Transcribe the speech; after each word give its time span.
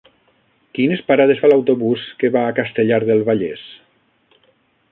Quines 0.77 1.03
parades 1.11 1.43
fa 1.43 1.51
l'autobús 1.51 2.07
que 2.23 2.31
va 2.37 2.45
a 2.47 2.55
Castellar 2.61 3.01
del 3.11 3.21
Vallès? 3.29 3.69